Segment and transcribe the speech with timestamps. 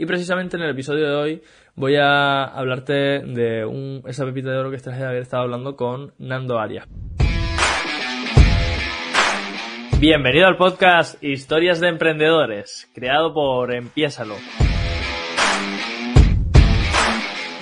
[0.00, 1.42] Y precisamente en el episodio de hoy
[1.74, 6.14] voy a hablarte de esa pepita de oro que traje de haber estado hablando con
[6.16, 6.88] Nando Arias.
[10.00, 14.36] Bienvenido al podcast Historias de Emprendedores, creado por Empiésalo.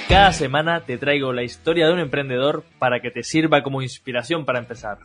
[0.09, 4.45] Cada semana te traigo la historia de un emprendedor para que te sirva como inspiración
[4.45, 4.99] para empezar.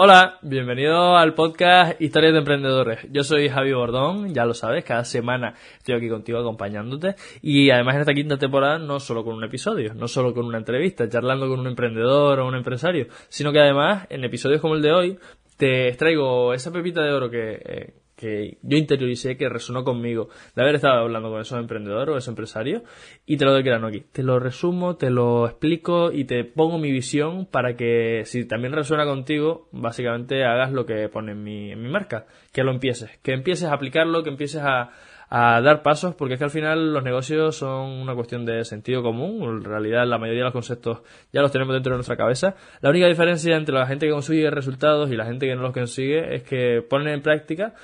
[0.00, 3.00] Hola, bienvenido al podcast Historias de Emprendedores.
[3.10, 7.96] Yo soy Javi Bordón, ya lo sabes, cada semana estoy aquí contigo acompañándote y además
[7.96, 11.48] en esta quinta temporada no solo con un episodio, no solo con una entrevista, charlando
[11.48, 15.18] con un emprendedor o un empresario, sino que además en episodios como el de hoy
[15.56, 17.60] te traigo esa pepita de oro que...
[17.64, 22.18] Eh, que yo interioricé, que resonó conmigo de haber estado hablando con esos emprendedores o
[22.18, 22.82] esos empresarios
[23.24, 24.00] y te lo doy grano aquí.
[24.12, 28.72] Te lo resumo, te lo explico y te pongo mi visión para que si también
[28.72, 33.18] resuena contigo, básicamente hagas lo que pone en mi, en mi marca, que lo empieces,
[33.22, 34.90] que empieces a aplicarlo, que empieces a,
[35.30, 39.02] a dar pasos, porque es que al final los negocios son una cuestión de sentido
[39.02, 39.42] común.
[39.42, 42.54] En realidad, la mayoría de los conceptos ya los tenemos dentro de nuestra cabeza.
[42.80, 45.72] La única diferencia entre la gente que consigue resultados y la gente que no los
[45.72, 47.74] consigue es que ponen en práctica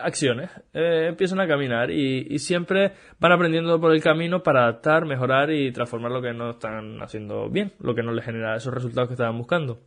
[0.00, 5.50] acciones, eh, empiezan a caminar y, siempre van aprendiendo por el camino para adaptar, mejorar
[5.50, 9.08] y transformar lo que no están haciendo bien, lo que no les genera esos resultados
[9.08, 9.80] que estaban buscando.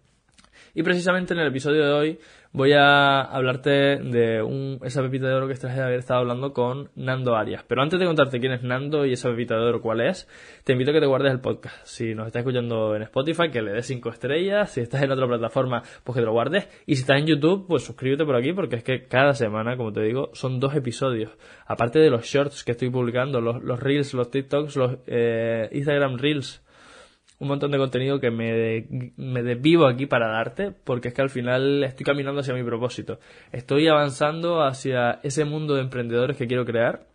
[0.74, 2.20] Y precisamente en el episodio de hoy
[2.54, 6.54] voy a hablarte de un, esa pepita de oro que traje de haber estado hablando
[6.54, 7.64] con Nando Arias.
[7.68, 10.28] Pero antes de contarte quién es Nando y esa pepita de oro cuál es,
[10.64, 11.76] te invito a que te guardes el podcast.
[11.86, 14.72] Si nos estás escuchando en Spotify, que le des 5 estrellas.
[14.72, 16.68] Si estás en otra plataforma, pues que te lo guardes.
[16.86, 19.92] Y si estás en YouTube, pues suscríbete por aquí porque es que cada semana, como
[19.92, 21.32] te digo, son dos episodios.
[21.66, 26.18] Aparte de los shorts que estoy publicando, los, los reels, los TikToks, los eh, Instagram
[26.18, 26.62] reels
[27.42, 28.86] un montón de contenido que me,
[29.18, 33.20] me desvivo aquí para darte, porque es que al final estoy caminando hacia mi propósito.
[33.52, 37.08] Estoy avanzando hacia ese mundo de emprendedores que quiero crear.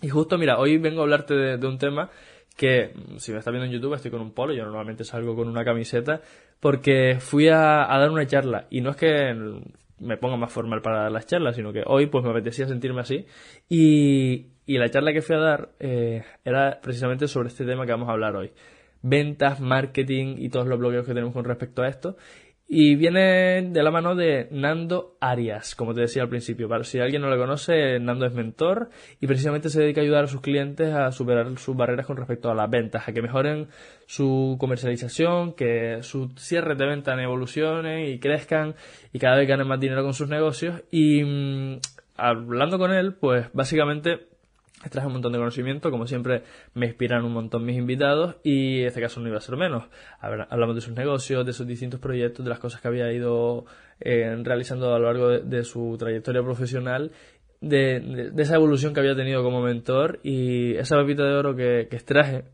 [0.00, 2.08] Y justo, mira, hoy vengo a hablarte de, un tema
[2.56, 5.46] que, si me estás viendo en YouTube, estoy con un polo, yo normalmente salgo con
[5.46, 6.22] una camiseta,
[6.58, 8.68] porque fui a, dar una charla.
[8.70, 9.34] Y no es que
[9.98, 13.02] me ponga más formal para dar las charlas, sino que hoy pues me apetecía sentirme
[13.02, 13.26] así.
[13.68, 17.92] Y, y la charla que fui a dar eh, era precisamente sobre este tema que
[17.92, 18.50] vamos a hablar hoy
[19.02, 22.16] ventas, marketing y todos los bloqueos que tenemos con respecto a esto.
[22.68, 26.68] Y viene de la mano de Nando Arias, como te decía al principio.
[26.68, 28.90] Para si alguien no lo conoce, Nando es mentor
[29.20, 32.50] y precisamente se dedica a ayudar a sus clientes a superar sus barreras con respecto
[32.50, 33.68] a las ventas, a que mejoren
[34.06, 38.74] su comercialización, que sus cierres de venta evolucionen y crezcan
[39.12, 40.82] y cada vez ganen más dinero con sus negocios.
[40.90, 41.78] Y mm,
[42.16, 44.26] hablando con él, pues básicamente
[44.90, 46.42] traje un montón de conocimiento, como siempre
[46.74, 49.84] me inspiran un montón mis invitados y en este caso no iba a ser menos.
[50.20, 53.64] hablamos de sus negocios, de sus distintos proyectos, de las cosas que había ido
[54.00, 57.10] eh, realizando a lo largo de, su trayectoria profesional,
[57.60, 61.96] de, esa evolución que había tenido como mentor y esa pepita de oro que, que
[61.96, 62.44] extraje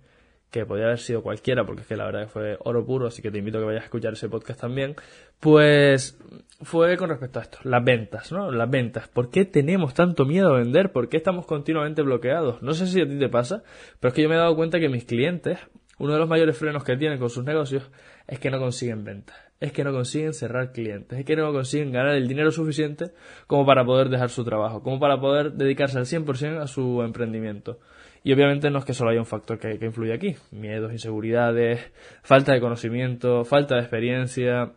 [0.53, 3.23] que podía haber sido cualquiera, porque es que la verdad que fue oro puro, así
[3.23, 4.95] que te invito a que vayas a escuchar ese podcast también,
[5.41, 6.19] pues
[6.61, 8.53] fue con respecto a esto, las ventas, ¿no?
[8.53, 9.09] Las ventas.
[9.09, 10.93] ¿Por qué tenemos tanto miedo a vender?
[10.93, 12.61] ¿Por qué estamos continuamente bloqueados?
[12.63, 13.63] No sé si a ti te pasa,
[13.99, 15.59] pero es que yo me he dado cuenta que mis clientes,
[15.99, 17.91] uno de los mayores frenos que tienen con sus negocios
[18.29, 21.93] es que no consiguen ventas, es que no consiguen cerrar clientes, es que no consiguen
[21.93, 23.13] ganar el dinero suficiente
[23.47, 27.81] como para poder dejar su trabajo, como para poder dedicarse al 100% a su emprendimiento.
[28.25, 30.37] Y obviamente no es que solo haya un factor que, influye aquí.
[30.53, 31.81] Miedos, inseguridades,
[32.23, 34.73] falta de conocimiento, falta de experiencia,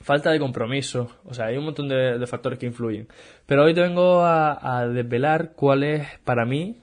[0.00, 1.10] falta de compromiso.
[1.24, 3.08] O sea, hay un montón de, factores que influyen.
[3.46, 6.80] Pero hoy te vengo a, desvelar cuál es para mí,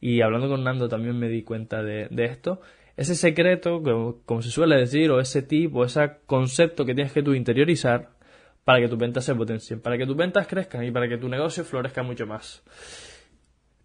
[0.00, 2.60] y hablando con Nando también me di cuenta de, esto,
[2.96, 7.22] ese secreto, como, como, se suele decir, o ese tipo, ese concepto que tienes que
[7.22, 8.10] tú interiorizar
[8.64, 11.28] para que tus ventas se potencien, para que tus ventas crezcan y para que tu
[11.28, 12.62] negocio florezca mucho más.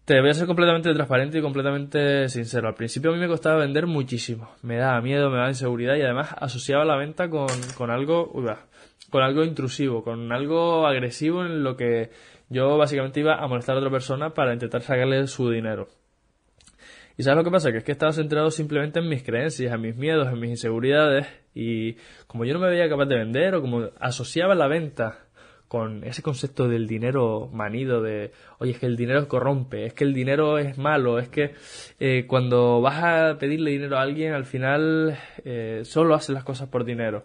[0.04, 2.66] Te voy a ser completamente transparente y completamente sincero.
[2.66, 4.50] Al principio a mí me costaba vender muchísimo.
[4.62, 7.46] Me daba miedo, me daba inseguridad y además asociaba la venta con,
[7.76, 8.32] con algo,
[9.10, 12.10] con algo intrusivo, con algo agresivo en lo que
[12.48, 15.86] yo básicamente iba a molestar a otra persona para intentar sacarle su dinero.
[17.16, 17.70] ¿Y sabes lo que pasa?
[17.70, 21.28] Que es que estaba centrado simplemente en mis creencias, en mis miedos, en mis inseguridades
[21.54, 21.94] y
[22.26, 25.26] como yo no me veía capaz de vender o como asociaba la venta
[25.72, 30.04] con ese concepto del dinero manido de, oye, es que el dinero corrompe, es que
[30.04, 31.54] el dinero es malo, es que
[31.98, 35.16] eh, cuando vas a pedirle dinero a alguien, al final
[35.46, 37.24] eh, solo haces las cosas por dinero.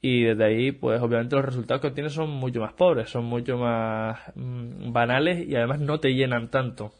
[0.00, 3.58] Y desde ahí, pues obviamente los resultados que obtienes son mucho más pobres, son mucho
[3.58, 6.92] más mm, banales y además no te llenan tanto.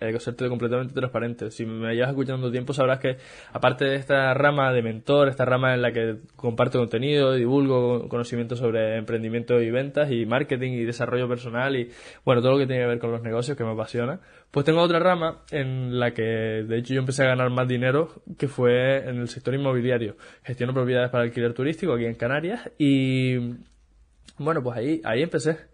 [0.00, 1.50] Que serte completamente transparente.
[1.50, 3.18] Si me llevas escuchando tiempo, sabrás que,
[3.52, 8.56] aparte de esta rama de mentor, esta rama en la que comparto contenido, divulgo conocimiento
[8.56, 11.90] sobre emprendimiento y ventas y marketing y desarrollo personal y,
[12.24, 14.20] bueno, todo lo que tiene que ver con los negocios que me apasiona,
[14.50, 18.22] pues tengo otra rama en la que, de hecho, yo empecé a ganar más dinero,
[18.38, 20.16] que fue en el sector inmobiliario.
[20.44, 23.36] Gestiono propiedades para alquiler turístico aquí en Canarias y,
[24.38, 25.70] bueno, pues ahí, ahí empecé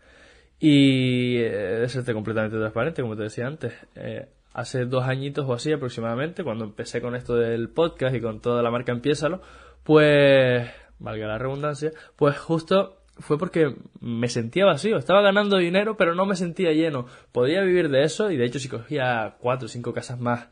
[0.59, 3.75] y eh, de serte completamente transparente, como te decía antes.
[3.95, 8.41] Eh, hace dos añitos o así aproximadamente, cuando empecé con esto del podcast y con
[8.41, 9.43] toda la marca Empiézalo,
[9.83, 10.69] pues,
[10.99, 14.97] valga la redundancia, pues justo fue porque me sentía vacío.
[14.99, 17.07] Estaba ganando dinero, pero no me sentía lleno.
[17.33, 20.49] Podía vivir de eso y de hecho si cogía cuatro o cinco casas más,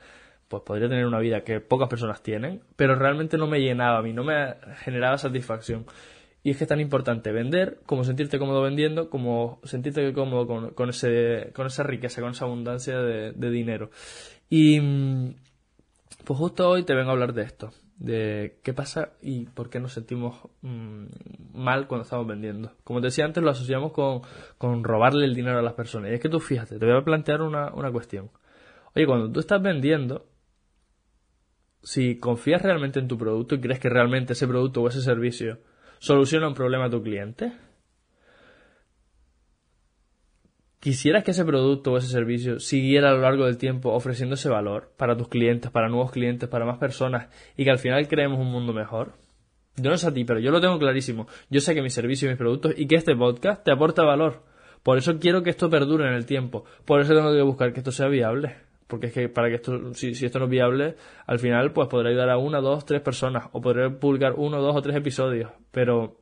[0.48, 4.02] pues podría tener una vida que pocas personas tienen, pero realmente no me llenaba a
[4.02, 5.86] mí, no me generaba satisfacción.
[6.44, 10.90] Y es que es tan importante vender como sentirte cómodo vendiendo, como sentirte cómodo con,
[10.90, 13.90] esa riqueza, con esa abundancia de, dinero.
[14.50, 15.36] Y mm,
[16.22, 19.80] pues justo hoy te vengo a hablar de esto, de qué pasa y por qué
[19.80, 21.06] nos sentimos mm,
[21.54, 22.72] mal cuando estamos vendiendo.
[22.84, 24.20] Como te decía antes, lo asociamos con,
[24.58, 26.10] con, robarle el dinero a las personas.
[26.10, 28.30] Y es que tú fíjate, te voy a plantear una, una cuestión.
[28.94, 30.26] Oye, cuando tú estás vendiendo,
[31.82, 35.58] si confías realmente en tu producto y crees que realmente ese producto o ese servicio
[36.04, 37.52] soluciona un problema a tu cliente?
[40.78, 44.50] ¿Quisieras que ese producto o ese servicio siguiera a lo largo del tiempo ofreciendo ese
[44.50, 48.38] valor para tus clientes, para nuevos clientes, para más personas y que al final creemos
[48.38, 49.14] un mundo mejor?
[49.76, 51.26] Yo no sé a ti, pero yo lo tengo clarísimo.
[51.48, 54.42] Yo sé que mi servicio y mis productos y que este podcast te aporta valor.
[54.82, 56.66] Por eso quiero que esto perdure en el tiempo.
[56.84, 58.56] Por eso tengo que buscar que esto sea viable.
[58.86, 60.96] Porque es que para que esto, si, esto no es viable,
[61.26, 64.76] al final pues podré ayudar a una, dos, tres personas o podré publicar uno, dos
[64.76, 65.50] o tres episodios.
[65.70, 66.20] Pero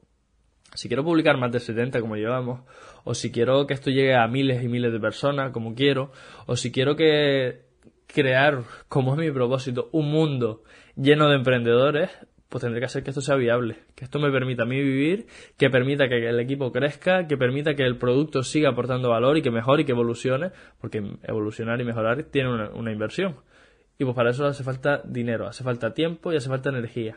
[0.75, 2.61] si quiero publicar más de 70 como llevamos,
[3.05, 6.13] o si quiero que esto llegue a miles y miles de personas como quiero,
[6.47, 7.63] o si quiero que
[8.07, 10.63] crear, como es mi propósito, un mundo
[10.97, 12.11] lleno de emprendedores,
[12.53, 15.27] pues tendré que hacer que esto sea viable, que esto me permita a mí vivir,
[15.57, 19.43] que permita que el equipo crezca, que permita que el producto siga aportando valor y
[19.43, 23.37] que mejore y que evolucione, porque evolucionar y mejorar tiene una, inversión.
[23.99, 27.17] Y pues para eso hace falta dinero, hace falta tiempo y hace falta energía.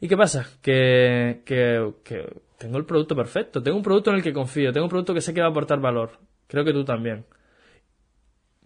[0.00, 0.48] ¿Y qué pasa?
[0.60, 2.26] Que, que, que
[2.58, 5.20] tengo el producto perfecto, tengo un producto en el que confío, tengo un producto que
[5.20, 6.18] sé que va a aportar valor.
[6.48, 7.24] Creo que tú también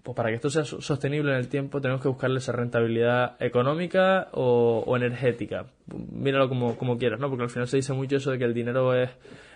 [0.04, 4.28] pues para que esto sea sostenible en el tiempo tenemos que buscarle esa rentabilidad económica
[4.32, 5.64] o, energética.
[6.12, 7.30] Míralo como, como, quieras, ¿no?
[7.30, 9.08] Porque al final se dice mucho eso de que el dinero es,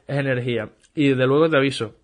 [0.06, 0.70] es energía.
[0.94, 1.94] Y desde luego te aviso,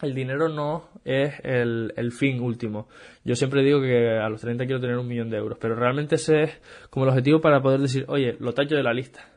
[0.00, 2.88] el dinero no es el, el, fin último.
[3.24, 6.14] Yo siempre digo que a los 30 quiero tener un millón de euros, pero realmente
[6.14, 9.28] ese es como el objetivo para poder decir, oye, lo tacho de la lista.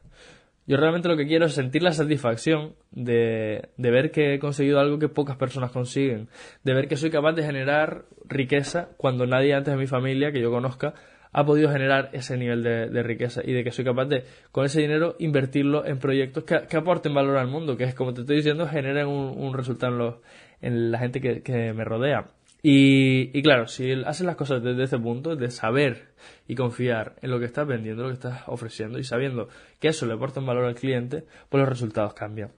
[0.68, 4.80] Yo realmente lo que quiero es sentir la satisfacción de, de, ver que he conseguido
[4.80, 6.28] algo que pocas personas consiguen,
[6.64, 10.42] de ver que soy capaz de generar riqueza cuando nadie antes de mi familia que
[10.42, 10.96] yo conozca
[11.38, 14.24] ha podido generar ese nivel de, riqueza y de que soy capaz de,
[14.54, 18.14] con ese dinero, invertirlo en proyectos que, que aporten valor al mundo, que es, como
[18.14, 20.16] te estoy diciendo, generen un, un resultado en, los,
[20.62, 22.28] en la gente que, que me rodea.
[22.68, 26.08] Y, claro, si haces las cosas desde ese punto, de saber
[26.48, 30.08] y confiar en lo que estás vendiendo, lo que estás ofreciendo y sabiendo que eso
[30.08, 32.50] le aporta un valor al cliente, pues los resultados cambian.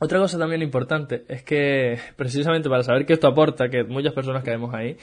[0.00, 4.42] Otra cosa también importante es que precisamente para saber que esto aporta, que muchas personas
[4.42, 4.96] caemos ahí,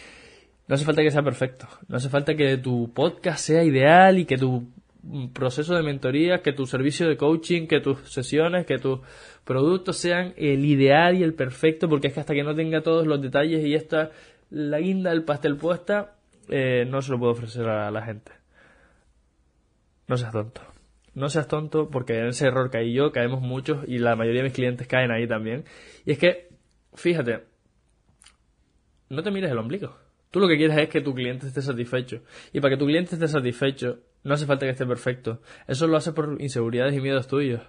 [0.68, 4.26] no hace falta que sea perfecto, no hace falta que tu podcast sea ideal y
[4.26, 4.68] que tu
[5.34, 9.00] proceso de mentoría, que tu servicio de coaching, que tus sesiones, que tus
[9.44, 13.06] productos sean el ideal y el perfecto, porque es que hasta que no tenga todos
[13.06, 14.12] los detalles y esta
[14.54, 16.16] la guinda del pastel puesta,
[16.48, 18.32] eh, no se lo puedo ofrecer a la gente.
[20.08, 20.62] No seas tonto.
[21.16, 24.50] No seas tonto porque en ese error caí yo, caemos muchos y la mayoría de
[24.50, 25.66] mis clientes caen ahí también.
[26.06, 26.50] Y es que,
[26.94, 27.46] fíjate,
[29.10, 29.98] no te mires el ombligo.
[30.30, 32.22] Tú lo que quieres es que tu cliente esté satisfecho.
[32.52, 35.42] Y para que tu cliente esté satisfecho, no hace falta que esté perfecto.
[35.68, 37.62] Eso lo hace por inseguridades y miedos tuyos.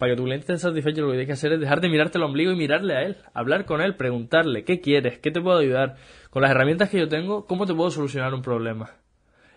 [0.00, 2.16] Para que tu cliente esté satisfecho, lo que tienes que hacer es dejar de mirarte
[2.16, 5.58] el ombligo y mirarle a él, hablar con él, preguntarle qué quieres, qué te puedo
[5.58, 5.96] ayudar.
[6.30, 8.92] Con las herramientas que yo tengo, ¿cómo te puedo solucionar un problema?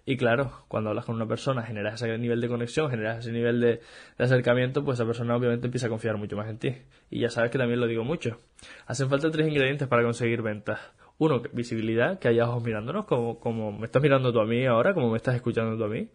[0.05, 3.61] Y claro, cuando hablas con una persona, generas ese nivel de conexión, generas ese nivel
[3.61, 3.79] de,
[4.17, 6.75] acercamiento, pues esa persona obviamente empieza a confiar mucho más en ti.
[7.09, 8.37] Y ya sabes que también lo digo mucho.
[8.85, 10.77] Hacen falta tres ingredientes para conseguir ventas.
[11.19, 14.93] Uno, visibilidad, que haya ojos mirándonos, como, como me estás mirando tú a mí ahora,
[14.93, 16.09] como me estás escuchando tú a mí.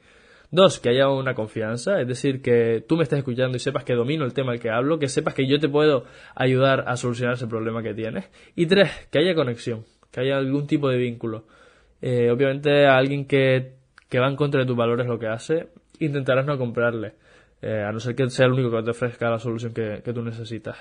[0.51, 3.93] Dos, que haya una confianza, es decir, que tú me estés escuchando y sepas que
[3.93, 7.35] domino el tema del que hablo, que sepas que yo te puedo ayudar a solucionar
[7.35, 8.31] ese problema que tienes.
[8.55, 11.45] Y tres, que haya conexión, que haya algún tipo de vínculo.
[12.01, 13.75] Eh, obviamente a alguien que,
[14.09, 17.15] que, va en contra de tus valores lo que hace, intentarás no comprarle,
[17.61, 20.13] eh, a no ser que sea el único que te ofrezca la solución que, que
[20.15, 20.79] tú necesitas.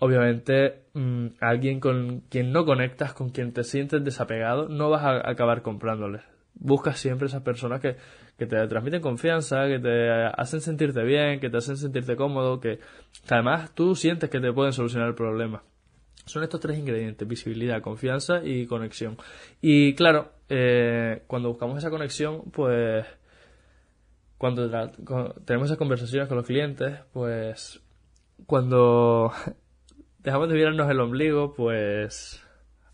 [0.00, 5.30] obviamente mm, alguien con quien no conectas, con quien te sientes desapegado, no vas a
[5.30, 6.22] acabar comprándoles.
[6.60, 7.96] Buscas siempre esas personas que,
[8.38, 12.78] que te transmiten confianza, que te hacen sentirte bien, que te hacen sentirte cómodo, que,
[13.28, 15.62] además tú sientes que te pueden solucionar el problema.
[16.24, 19.16] Son estos tres ingredientes, visibilidad, confianza y conexión.
[19.60, 23.06] Y claro, eh, cuando buscamos esa conexión, pues
[24.36, 24.70] cuando
[25.44, 27.80] tenemos esas conversaciones con los clientes, pues
[28.46, 29.32] cuando
[30.18, 32.44] dejamos de mirarnos el ombligo, pues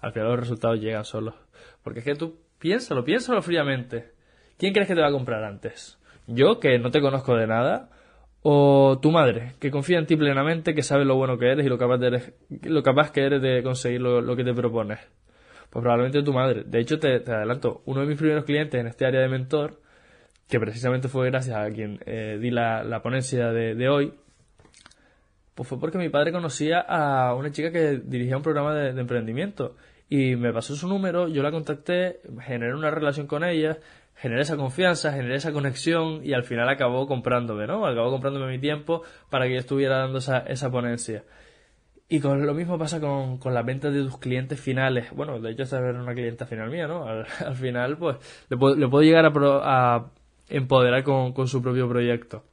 [0.00, 1.34] al final los resultados llegan solos.
[1.82, 4.12] Porque es que tú piénsalo, piénsalo fríamente.
[4.56, 5.98] ¿Quién crees que te va a comprar antes?
[6.26, 7.90] ¿Yo, que no te conozco de nada?
[8.40, 11.68] ¿O tu madre, que confía en ti plenamente, que sabe lo bueno que eres y
[11.68, 12.00] lo capaz,
[12.62, 14.98] lo capaz que eres de conseguir lo, que te propones?
[15.68, 16.64] Pues probablemente tu madre.
[16.64, 19.82] De hecho, te, adelanto, uno de mis primeros clientes en este área de mentor,
[20.48, 24.14] que precisamente fue gracias a quien eh, di la, ponencia de hoy,
[25.54, 29.76] pues fue porque mi padre conocía a una chica que dirigía un programa de, emprendimiento
[30.08, 33.78] y me pasó su número, yo la contacté, generé una relación con ella,
[34.14, 37.86] generé esa confianza, generé esa conexión y al final acabó comprándome, ¿no?
[37.86, 41.24] Acabó comprándome mi tiempo para que yo estuviera dando esa, esa ponencia.
[42.08, 45.10] Y con lo mismo pasa con, con las ventas de tus clientes finales.
[45.12, 47.06] Bueno, de hecho, esta es una clienta final mía, ¿no?
[47.06, 48.16] Al, final, pues,
[48.50, 49.30] le puedo, le puedo llegar a,
[49.96, 50.10] a
[50.48, 52.44] empoderar con, con su propio proyecto.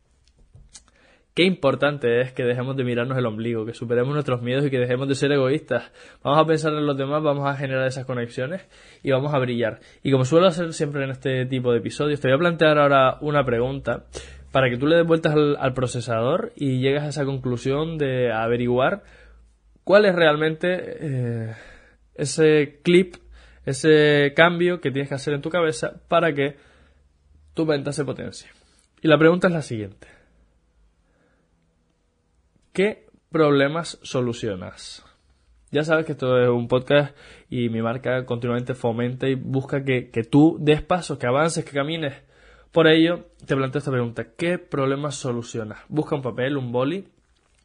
[1.33, 4.79] Qué importante es que dejemos de mirarnos el ombligo, que superemos nuestros miedos y que
[4.79, 5.89] dejemos de ser egoístas.
[6.23, 8.67] Vamos a pensar en los demás, vamos a generar esas conexiones
[9.01, 9.79] y vamos a brillar.
[10.03, 13.17] Y como suelo hacer siempre en este tipo de episodios, te voy a plantear ahora
[13.21, 14.07] una pregunta
[14.51, 19.03] para que tú le des vueltas al, procesador y llegues a esa conclusión de averiguar
[19.85, 20.67] cuál es realmente
[20.99, 21.55] eh,
[22.15, 23.15] ese clip,
[23.65, 26.57] ese cambio que tienes que hacer en tu cabeza para que
[27.53, 28.49] tu venta se potencie.
[29.01, 30.20] Y la pregunta es la siguiente.
[32.73, 35.03] ¿Qué problemas solucionas?
[35.71, 37.13] Ya sabes que esto es un podcast
[37.49, 42.13] y mi marca continuamente fomenta y busca que, tú des pasos, que avances, que camines.
[42.71, 44.27] Por ello, te planteo esta pregunta.
[44.37, 45.79] ¿Qué problemas solucionas?
[45.89, 47.09] Busca un papel, un boli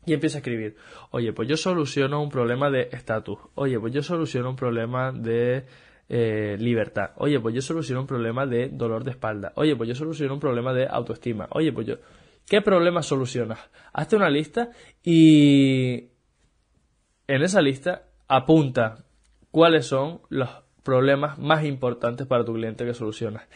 [0.07, 0.75] y empieza a escribir.
[1.13, 3.39] Oye, pues yo soluciono un problema de estatus.
[3.55, 5.67] Oye, pues yo soluciono un problema de
[6.09, 7.11] eh, libertad.
[7.19, 9.53] Oye, pues yo soluciono un problema de dolor de espalda.
[9.55, 11.47] Oye, pues yo soluciono un problema de autoestima.
[11.53, 11.95] Oye, pues yo...
[12.47, 13.59] ¿Qué problemas solucionas?
[13.93, 14.71] Hazte una lista
[15.03, 16.11] y
[17.27, 19.05] en esa lista apunta
[19.51, 20.49] cuáles son los
[20.85, 23.49] problemas más importantes para tu cliente que solucionas.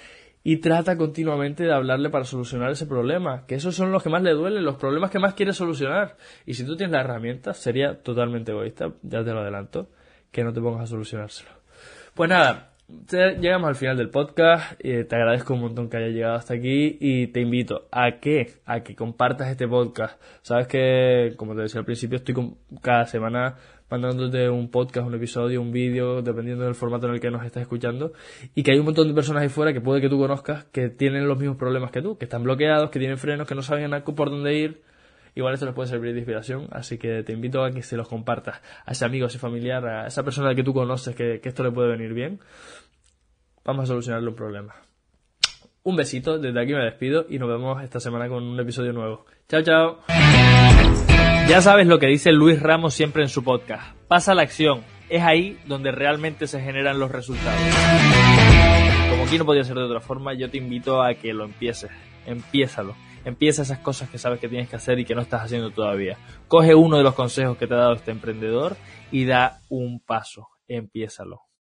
[0.43, 4.23] Y trata continuamente de hablarle para solucionar ese problema, que esos son los que más
[4.23, 6.17] le duelen, los problemas que más quiere solucionar.
[6.47, 9.91] Y si tú tienes la herramienta, sería totalmente egoísta, ya te lo adelanto,
[10.33, 11.51] que no te pongas a solucionárselo.
[12.15, 12.70] Pues nada,
[13.11, 14.73] llegamos al final del podcast.
[14.83, 18.55] y te agradezco un montón que hayas llegado hasta aquí y te invito a que,
[18.65, 20.21] a que compartas este podcast.
[20.43, 22.35] Sabes que, como te decía al principio, estoy
[22.81, 23.57] cada semana
[23.91, 27.63] mandándote un podcast, un episodio, un vídeo, dependiendo del formato en el que nos estás
[27.63, 28.13] escuchando.
[28.55, 30.89] Y que hay un montón de personas ahí fuera que puede que tú conozcas que
[30.89, 33.91] tienen los mismos problemas que tú, que están bloqueados, que tienen frenos, que no saben
[34.15, 34.90] por dónde ir
[35.35, 38.09] igual esto les puede servir de inspiración, así que te invito a que se los
[38.09, 41.49] compartas a ese amigo, a ese familiar, a esa persona que tú conoces que, que
[41.49, 42.41] esto le puede venir bien.
[43.65, 44.75] Vamos a solucionarle un problema.
[45.83, 49.25] Un besito, desde aquí me despido y nos vemos esta semana con un episodio nuevo.
[49.49, 49.99] Chao, chao.
[51.49, 53.97] Ya sabes lo que dice Luis Ramos siempre en su podcast.
[54.07, 54.83] Pasa la acción.
[55.09, 57.61] Es ahí donde realmente se generan los resultados.
[59.11, 61.91] Como aquí no podía ser de otra forma, yo te invito a que lo empieces.
[62.27, 65.71] Empiézalo Empieza esas cosas que sabes que tienes que hacer y que no estás haciendo
[65.71, 66.17] todavía.
[66.49, 68.77] Coge uno de los consejos que te ha dado este emprendedor
[69.11, 70.49] y da un paso.
[70.69, 71.43] Empiézalo.